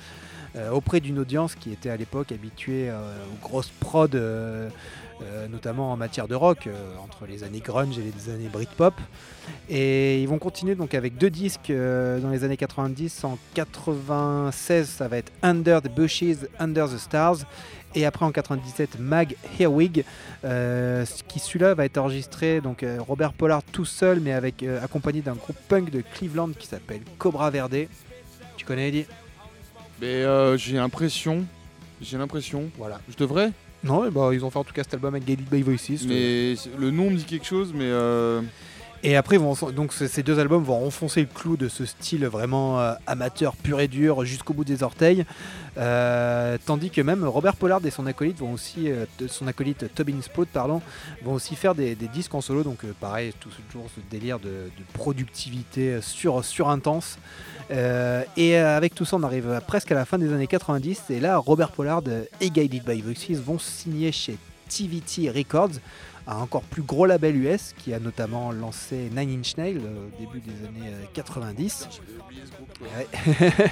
[0.55, 4.07] euh, auprès d'une audience qui était à l'époque habituée euh, aux grosses prods,
[5.25, 8.95] euh, notamment en matière de rock, euh, entre les années grunge et les années Britpop.
[9.68, 13.25] Et ils vont continuer donc avec deux disques euh, dans les années 90.
[13.25, 17.39] En 96, ça va être Under the Bushes, Under the Stars.
[17.95, 20.05] Et après en 97, Mag Herwig,
[21.29, 25.57] qui celui-là va être enregistré donc Robert Pollard tout seul, mais avec accompagné d'un groupe
[25.68, 27.87] punk de Cleveland qui s'appelle Cobra Verde.
[28.57, 29.07] Tu connais Eddie?
[30.01, 30.25] Mais
[30.59, 31.45] j'ai l'impression,
[32.01, 33.01] j'ai l'impression, Voilà.
[33.09, 33.53] je devrais,
[33.85, 36.05] Non, mais bah, ils ont fait en tout cas cet album avec Guided by Voices.
[36.09, 38.41] mais c'est- le nom me dit quelque chose, mais euh,
[39.07, 39.39] Et après,
[39.91, 43.87] ces deux albums vont enfoncer le clou de ce style vraiment euh, amateur pur et
[43.87, 45.27] dur jusqu'au bout des orteils.
[45.77, 50.23] Euh, tandis que même Robert Pollard et son acolyte vont aussi, euh, son acolyte Tobin
[50.23, 50.81] Spout, pardon,
[51.23, 52.63] vont aussi faire des, disques en solo.
[52.63, 57.19] Donc pareil, tout toujours ce délire de, productivité sur, intense.
[57.69, 61.11] Et avec tout ça, on arrive presque à la fin des années 90.
[61.11, 62.05] Et là, Robert Pollard
[62.41, 64.39] et Guided by Voices vont signer chez
[64.69, 65.79] TVT Records,
[66.27, 70.20] un encore plus gros label US qui a notamment lancé Nine Inch Nails euh, au
[70.20, 71.89] début des années euh, 90.
[72.81, 73.07] Ouais.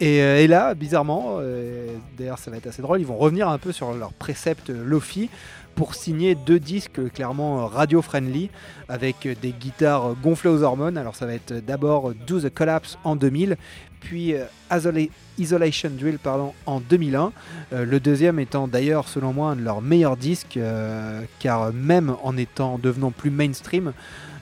[0.00, 3.48] et, euh, et là, bizarrement, euh, d'ailleurs ça va être assez drôle, ils vont revenir
[3.48, 5.30] un peu sur leur précepte Lofi
[5.78, 8.50] pour signer deux disques clairement radio-friendly
[8.88, 10.98] avec des guitares gonflées aux hormones.
[10.98, 13.56] Alors ça va être d'abord Do the Collapse en 2000,
[14.00, 15.08] puis euh, Isola-
[15.38, 17.30] Isolation Drill pardon, en 2001.
[17.72, 22.16] Euh, le deuxième étant d'ailleurs selon moi un de leurs meilleurs disques, euh, car même
[22.24, 23.92] en étant devenant plus mainstream,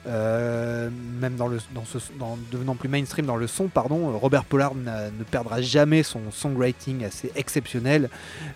[0.06, 0.88] euh,
[1.20, 1.98] même dans le, dans ce,
[2.52, 7.04] devenant plus mainstream dans le son, pardon, euh, Robert Pollard ne perdra jamais son songwriting
[7.04, 8.08] assez exceptionnel.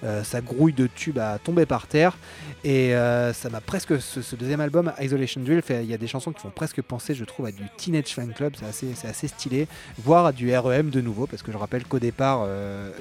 [0.04, 2.16] Euh, sa grouille de tubes a tombé par terre.
[2.62, 2.92] Et
[3.32, 6.50] ça m'a presque ce, deuxième album Isolation Drill il y a des chansons qui font
[6.50, 8.54] presque penser je trouve à du Teenage Fan Club.
[8.72, 9.66] C'est assez, stylé.
[9.98, 12.46] Voire à du REM de nouveau parce que je rappelle qu'au départ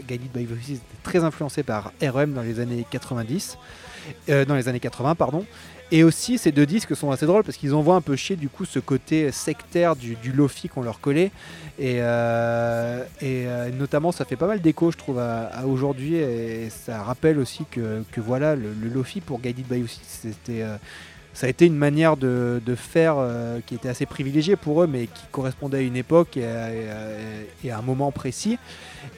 [0.07, 3.57] Guided by Voices était très influencé par REM dans les années 90
[4.29, 5.45] euh, dans les années 80 pardon
[5.91, 8.49] et aussi ces deux disques sont assez drôles parce qu'ils envoient un peu chier du
[8.49, 11.31] coup ce côté sectaire du, lofi qu'on leur collait
[11.79, 17.01] et, euh, euh, notamment ça fait pas mal d'écho je trouve à, aujourd'hui et ça
[17.01, 20.75] rappelle aussi que, voilà le, lofi pour Guided by Voices c'était euh,
[21.33, 23.15] ça a été une manière de, faire
[23.65, 26.69] qui était assez privilégiée pour eux, mais qui correspondait à une époque et à,
[27.63, 28.57] et à- un moment précis.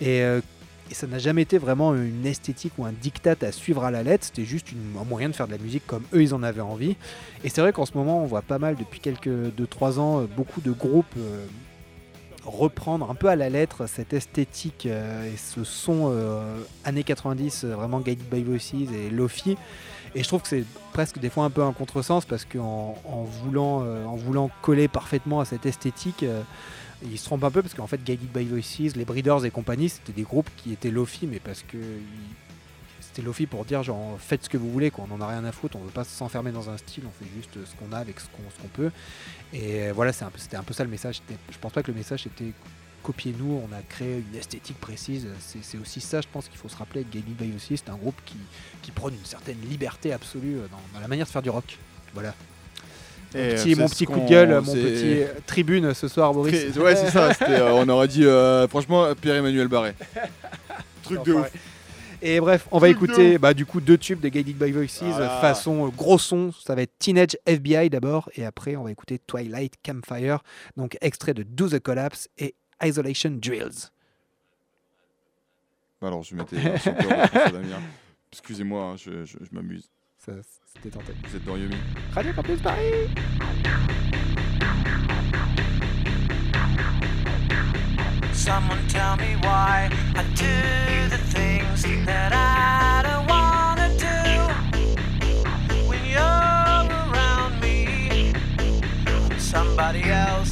[0.02, 0.22] Et,
[0.92, 4.04] et ça n'a jamais été vraiment une esthétique ou un diktat à suivre à la
[4.04, 4.68] lettre, c'était juste
[5.00, 6.98] un moyen de faire de la musique comme eux ils en avaient envie.
[7.44, 10.26] Et c'est vrai qu'en ce moment on voit pas mal depuis quelques 2-3 ans euh,
[10.28, 11.46] beaucoup de groupes euh,
[12.46, 16.14] reprendre un peu à la lettre cette esthétique euh, et ce son
[16.84, 19.58] années 90 euh, vraiment Guided by Voices et Lofi
[20.16, 23.24] et je trouve que c'est presque des fois un peu un contresens parce qu'en en
[23.24, 23.86] voulant,
[24.18, 26.26] voulant coller parfaitement à cette esthétique,
[27.04, 29.52] euh, ils se trompent un peu parce qu'en fait Guided by Voices, les Breeders et
[29.52, 31.78] compagnie, c'était des groupes qui étaient Lofi, mais parce que
[33.00, 35.06] c'était Lofi pour dire genre faites ce que vous voulez, quoi.
[35.10, 37.30] on en a rien à foutre, on veut pas s'enfermer dans un style, on fait
[37.36, 38.92] juste ce qu'on a avec ce qu'on qu'on peut.
[39.54, 41.22] Et voilà, c'était un peu ça le message.
[41.50, 42.54] Je pense pas que le message était
[43.04, 45.28] copiez-nous, on a créé une esthétique précise.
[45.40, 47.04] C'est c'est aussi ça, je pense qu'il faut se rappeler.
[47.04, 48.38] Guided by Voices, c'est un groupe qui,
[48.82, 51.78] qui prône une certaine liberté absolue euh, dans, dans la manière de faire du rock.
[52.14, 52.34] Voilà.
[53.34, 56.34] Et, Mon euh, petit, mon petit coup de gueule, mon petit euh, tribune ce soir,
[56.34, 56.76] Boris.
[56.76, 57.30] Ouais, c'est ça.
[57.48, 59.94] euh, on aurait dit, euh, franchement, Pierre-Emmanuel Barré.
[61.04, 61.52] Truc de ouf.
[62.24, 65.02] Et bref, on va Truc écouter bah, du coup deux tubes de Guided by Voices
[65.02, 66.52] euh, façon gros son.
[66.52, 70.44] Ça va être Teenage FBI d'abord, et après on va écouter Twilight Campfire,
[70.78, 72.54] donc extrait de Do the Collapse et
[72.84, 73.90] Isolation Drills.
[76.04, 76.58] Alors, je mettais.
[78.32, 79.90] Excusez-moi, hein, je, je- je m'amuse.
[80.24, 80.34] Ça,
[80.76, 81.14] C'était tenté.
[81.28, 81.76] Vous êtes dans Yumi.
[82.14, 83.10] Radio Campus Paris
[88.32, 94.38] Someone tell me why I do the things that I don't wanna do.
[95.88, 98.32] When you're around me,
[99.08, 100.52] I'm somebody else.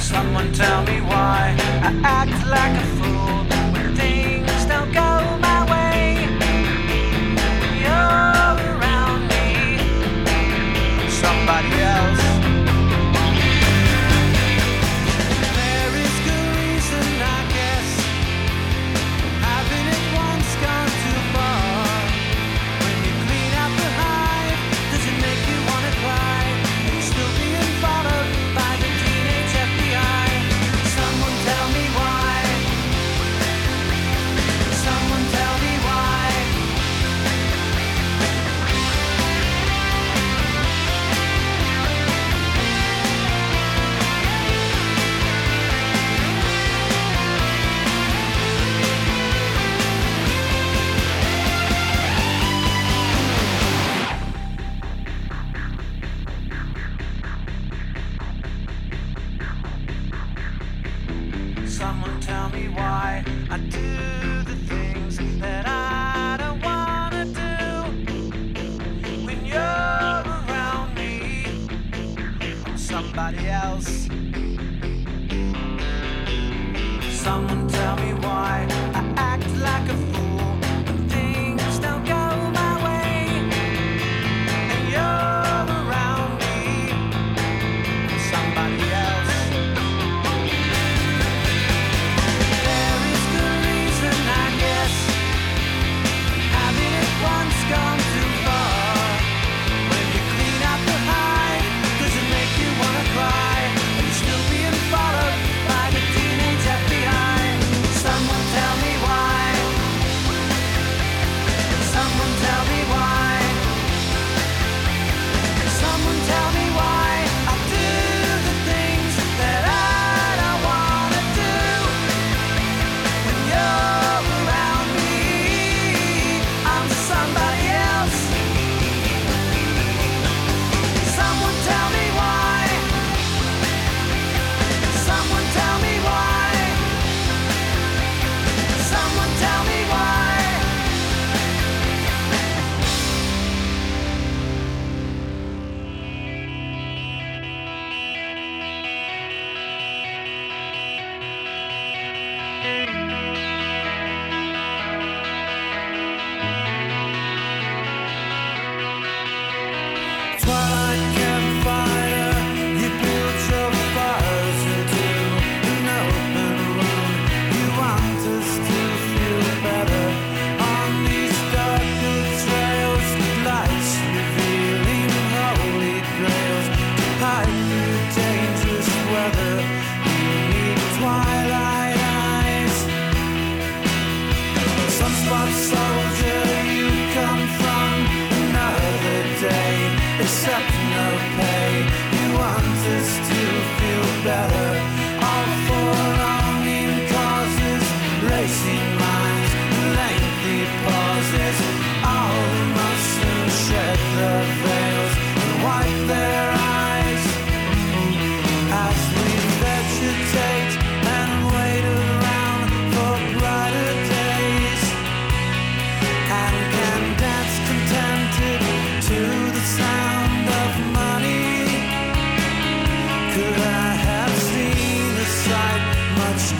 [0.00, 2.97] Someone tell me why I act like a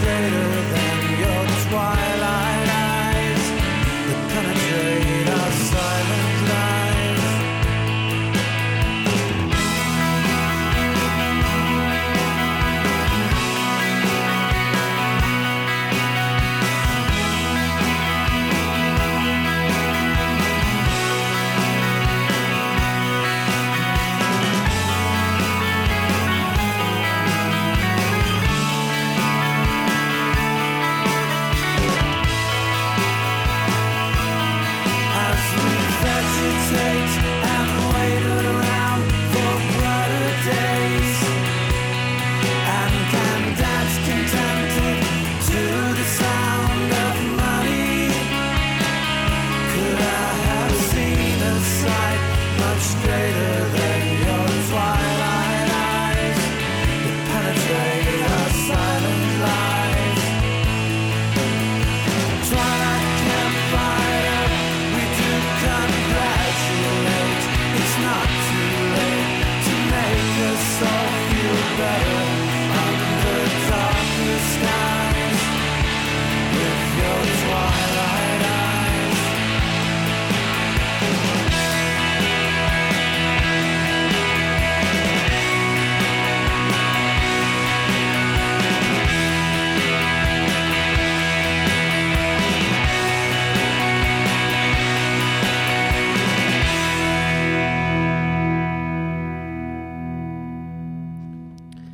[0.04, 0.57] days.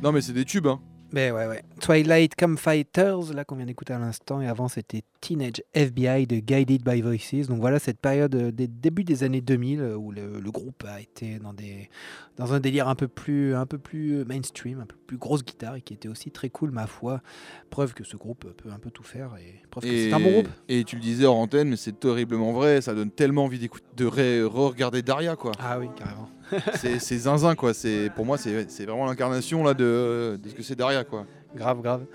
[0.05, 0.79] Non, mais c'est des tubes, hein.
[1.11, 1.63] Mais ouais, ouais.
[1.85, 6.83] Twilight Campfighters, là qu'on vient d'écouter à l'instant, et avant c'était Teenage FBI de Guided
[6.83, 7.45] by Voices.
[7.47, 10.99] Donc voilà cette période euh, des débuts des années 2000 euh, où le, groupe a
[10.99, 11.91] été dans, des,
[12.37, 15.45] dans un délire un peu, plus, un peu plus euh, mainstream, un peu plus grosse
[15.45, 17.21] guitare et qui était aussi très cool, ma foi.
[17.69, 20.49] Preuve que ce groupe peut un peu tout faire et c'est un bon groupe.
[20.67, 23.59] Et tu le disais hors antenne, mais c'est horriblement vrai, ça donne tellement envie
[23.95, 25.51] de re-regarder Daria quoi.
[25.59, 26.29] Ah oui, carrément.
[26.73, 27.73] c'est zinzin quoi,
[28.15, 31.27] pour moi c'est vraiment l'incarnation de, de ce que c'est Daria quoi.
[31.55, 32.05] Grave, grave.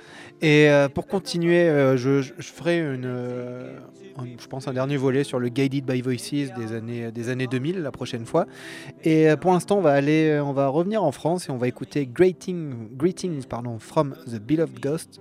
[0.43, 3.78] Et euh, pour continuer, euh, je, ferai une, euh,
[4.18, 7.47] un- je pense un dernier volet sur le Guided by Voices des années, des années
[7.47, 8.47] 2000 la prochaine fois.
[9.03, 12.07] Et pour l'instant, on va aller, on va revenir en France et on va écouter
[12.07, 15.20] Greeting, Greetings pardon, from the Beloved Ghost,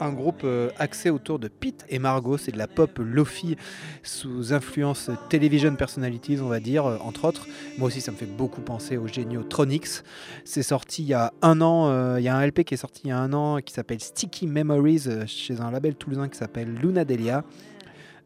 [0.00, 2.36] un groupe euh, axé autour de Pete et Margot.
[2.38, 3.56] C'est de la pop lofi
[4.02, 7.46] sous influence television personalities, on va dire, euh, entre autres.
[7.78, 10.02] Moi aussi, ça me fait beaucoup penser aux géniaux Tronics.
[10.44, 11.88] C'est sorti il y a un an.
[11.88, 13.72] euh, il y a un LP qui est sorti il y a un an qui
[13.72, 17.44] s'appelle Sticky Memories chez un label toulousain qui s'appelle Luna Delia.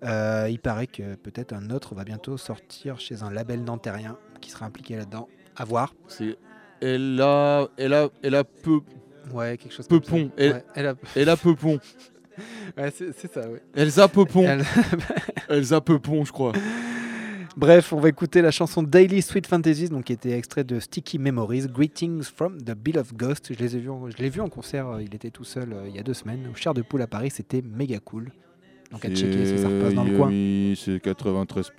[0.02, 4.66] Il paraît que peut-être un autre va bientôt sortir chez un label nantérien qui sera
[4.66, 5.28] impliqué là-dedans.
[5.56, 5.94] À voir.
[6.08, 6.36] C'est
[6.80, 8.80] elle a, elle a, elle a peu,
[9.32, 9.86] Ouais, quelque chose.
[9.86, 10.28] Peupon.
[10.28, 10.30] Comme.
[10.36, 10.94] Elle, a...
[11.16, 11.36] elle a
[12.90, 13.58] c'est ça, oui.
[13.74, 14.42] Elsa Peupon.
[14.42, 14.64] Elle...
[15.48, 16.52] Elsa Peupon, je crois.
[17.56, 21.20] Bref, on va écouter la chanson Daily Sweet Fantasies, donc qui était extrait de Sticky
[21.20, 23.52] Memories, Greetings from the Bill of Ghost.
[23.52, 26.14] Je l'ai vu en concert, euh, il était tout seul euh, il y a deux
[26.14, 28.32] semaines, au Char de Poule à Paris, c'était méga cool.
[28.90, 30.28] Donc à checker si ça repasse dans le coin.
[30.28, 31.70] Oui, c'est 93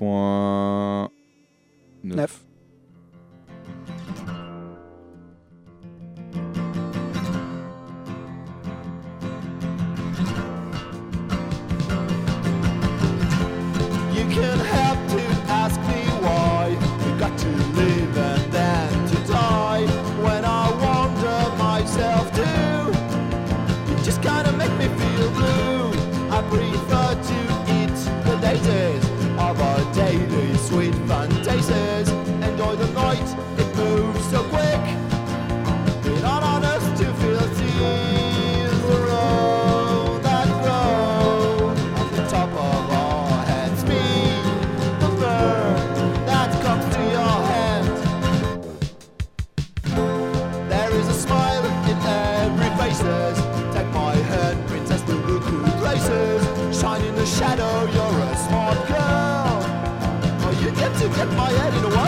[61.26, 62.05] get to get my head in the world.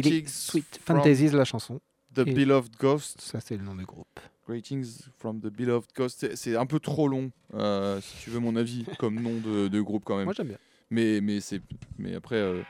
[0.00, 1.80] Greetings Sweet Fantasies, la chanson.
[2.14, 3.20] The Et- Beloved Ghost.
[3.20, 4.18] Ça, c'est le nom du groupe.
[4.48, 6.34] Greetings from the Beloved Ghost.
[6.34, 9.80] C'est- un peu trop long, euh, si tu veux mon avis, comme nom de, de
[9.80, 10.24] groupe quand même.
[10.24, 10.58] Moi, j'aime bien.
[10.90, 11.60] Mais, mais, c'est,
[11.98, 12.62] mais après, euh,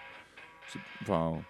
[0.72, 1.40] c'est, enfin,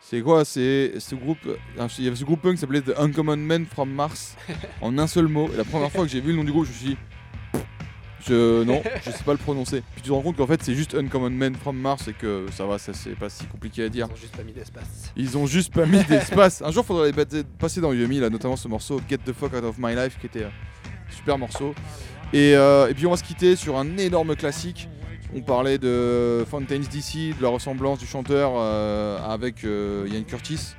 [0.00, 0.44] c'est quoi?
[0.44, 1.38] C'est ce groupe.
[1.46, 1.56] euh,
[1.98, 4.36] Il y avait ce groupe punk qui s'appelait The Uncommon Men from Mars,
[4.80, 5.48] en un seul mot.
[5.52, 6.96] Et la première fois que j'ai vu le nom du groupe, je me suis dit.
[8.26, 9.82] Je, non, je sais pas le prononcer.
[9.94, 12.46] Puis tu te rends compte qu'en fait c'est juste Uncommon Men from Mars et que
[12.52, 14.06] ça va, ça c'est pas si compliqué à dire.
[14.08, 15.12] Ils ont juste pas mis d'espace.
[15.16, 16.62] Ils ont juste pas mis d'espace.
[16.62, 19.52] Un jour, faudrait les passer- passer dans Yumi, là, notamment ce morceau Get the Fuck
[19.54, 20.50] Out of My Life, qui était un
[21.14, 21.74] super morceau.
[22.32, 24.88] Et, euh, et puis, on va se quitter sur un énorme classique.
[25.34, 30.74] On parlait de Fountains DC, de la ressemblance du chanteur euh, avec euh, Ian Curtis.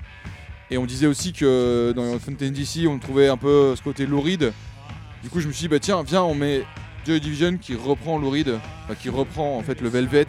[0.71, 4.51] Et on disait aussi que dans Fountains DC, on trouvait un peu ce côté louride.
[5.23, 6.63] Du coup, je me suis dit, bah tiens, viens, on met
[7.05, 10.25] Joy Division qui reprend louride, enfin, qui reprend en fait le Velvet.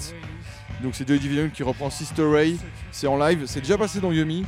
[0.83, 2.59] Donc c'est Joy Division qui reprend Sister Ray.
[2.93, 4.45] C'est en live, c'est déjà passé dans Yumi.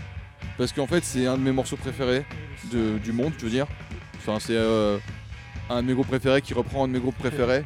[0.58, 2.24] Parce qu'en fait, c'est un de mes morceaux préférés
[2.72, 3.66] de- du monde, je veux dire.
[4.16, 4.98] Enfin, c'est euh,
[5.70, 7.64] un de mes groupes préférés qui reprend un de mes groupes préférés,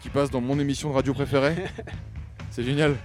[0.00, 1.54] qui passe dans mon émission de radio préférée.
[2.50, 2.96] C'est génial.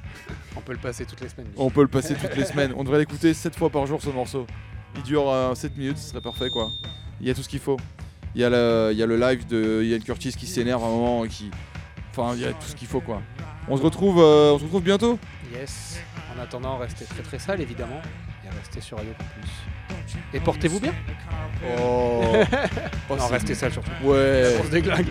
[0.57, 1.47] On peut le passer toutes les semaines.
[1.55, 2.73] On peut le passer toutes les semaines.
[2.75, 4.47] On devrait l'écouter 7 fois par jour ce morceau.
[4.95, 6.69] Il dure 7 minutes, ce serait parfait quoi.
[7.21, 7.77] Il y a tout ce qu'il faut.
[8.36, 10.88] Il y, a le, il y a le live de Ian Curtis qui s'énerve à
[10.88, 11.49] un moment et qui.
[12.11, 13.21] Enfin, il y a tout ce qu'il faut quoi.
[13.69, 15.17] On se retrouve, euh, on se retrouve bientôt.
[15.53, 15.99] Yes.
[16.36, 18.01] En attendant, restez très très sale évidemment.
[18.43, 19.51] Et restez sur Radio Campus.
[20.33, 20.93] Et portez-vous bien.
[21.79, 22.23] Oh.
[23.09, 23.91] Oh, non, restez sale surtout.
[24.03, 24.57] Ouais.
[24.59, 25.07] On se déglingue.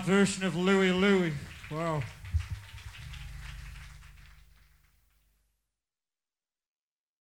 [0.00, 1.13] Version of Louie Louie.